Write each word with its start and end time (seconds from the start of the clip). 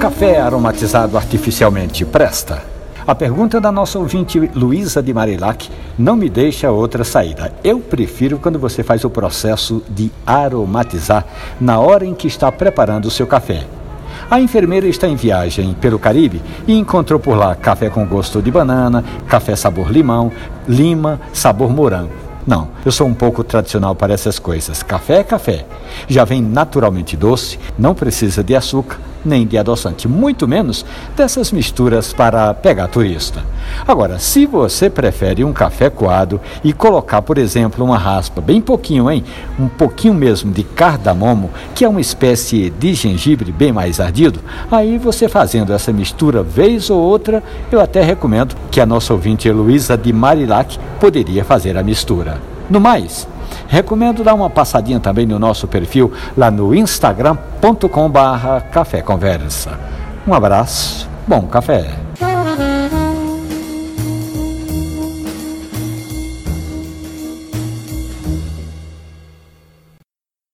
Café 0.00 0.40
aromatizado 0.40 1.16
artificialmente 1.16 2.04
presta? 2.04 2.62
A 3.06 3.14
pergunta 3.14 3.60
da 3.60 3.72
nossa 3.72 3.98
ouvinte 3.98 4.38
Luísa 4.54 5.02
de 5.02 5.12
Marilac 5.12 5.68
não 5.98 6.16
me 6.16 6.28
deixa 6.28 6.70
outra 6.70 7.02
saída. 7.04 7.52
Eu 7.64 7.80
prefiro 7.80 8.38
quando 8.38 8.58
você 8.58 8.82
faz 8.82 9.04
o 9.04 9.10
processo 9.10 9.82
de 9.88 10.10
aromatizar 10.26 11.26
na 11.60 11.78
hora 11.78 12.06
em 12.06 12.14
que 12.14 12.28
está 12.28 12.50
preparando 12.52 13.06
o 13.06 13.10
seu 13.10 13.26
café. 13.26 13.66
A 14.30 14.40
enfermeira 14.40 14.86
está 14.86 15.08
em 15.08 15.16
viagem 15.16 15.74
pelo 15.74 15.98
Caribe 15.98 16.40
e 16.66 16.78
encontrou 16.78 17.18
por 17.18 17.36
lá 17.36 17.54
café 17.54 17.90
com 17.90 18.06
gosto 18.06 18.40
de 18.40 18.50
banana, 18.50 19.04
café 19.26 19.56
sabor 19.56 19.90
limão, 19.90 20.30
lima, 20.68 21.20
sabor 21.32 21.70
morango. 21.70 22.29
Não, 22.46 22.68
eu 22.84 22.92
sou 22.92 23.06
um 23.06 23.14
pouco 23.14 23.44
tradicional 23.44 23.94
para 23.94 24.14
essas 24.14 24.38
coisas. 24.38 24.82
Café 24.82 25.18
é 25.18 25.24
café. 25.24 25.66
Já 26.08 26.24
vem 26.24 26.40
naturalmente 26.40 27.16
doce, 27.16 27.58
não 27.78 27.94
precisa 27.94 28.42
de 28.42 28.54
açúcar 28.54 28.98
nem 29.24 29.46
de 29.46 29.58
adoçante, 29.58 30.08
muito 30.08 30.48
menos 30.48 30.84
dessas 31.16 31.52
misturas 31.52 32.12
para 32.12 32.54
pegar 32.54 32.88
turista. 32.88 33.44
Agora, 33.86 34.18
se 34.18 34.46
você 34.46 34.88
prefere 34.88 35.44
um 35.44 35.52
café 35.52 35.90
coado 35.90 36.40
e 36.62 36.72
colocar, 36.72 37.22
por 37.22 37.38
exemplo, 37.38 37.84
uma 37.84 37.98
raspa, 37.98 38.40
bem 38.40 38.60
pouquinho, 38.60 39.10
hein? 39.10 39.24
Um 39.58 39.68
pouquinho 39.68 40.14
mesmo 40.14 40.52
de 40.52 40.62
cardamomo, 40.62 41.50
que 41.74 41.84
é 41.84 41.88
uma 41.88 42.00
espécie 42.00 42.70
de 42.70 42.94
gengibre 42.94 43.52
bem 43.52 43.72
mais 43.72 44.00
ardido, 44.00 44.40
aí 44.70 44.98
você 44.98 45.28
fazendo 45.28 45.72
essa 45.72 45.92
mistura 45.92 46.42
vez 46.42 46.90
ou 46.90 47.00
outra, 47.00 47.42
eu 47.70 47.80
até 47.80 48.02
recomendo 48.02 48.54
que 48.70 48.80
a 48.80 48.86
nossa 48.86 49.12
ouvinte 49.12 49.48
Heloísa 49.48 49.96
de 49.96 50.12
Marilac 50.12 50.78
poderia 50.98 51.44
fazer 51.44 51.76
a 51.76 51.82
mistura. 51.82 52.38
No 52.68 52.80
mais, 52.80 53.26
recomendo 53.66 54.22
dar 54.22 54.34
uma 54.34 54.50
passadinha 54.50 55.00
também 55.00 55.26
no 55.26 55.38
nosso 55.38 55.66
perfil 55.66 56.12
lá 56.36 56.50
no 56.50 56.74
instagram.com 56.74 58.08
barra 58.08 58.60
Café 58.60 59.02
Conversa. 59.02 59.78
Um 60.26 60.34
abraço, 60.34 61.08
bom 61.26 61.42
café. 61.42 61.99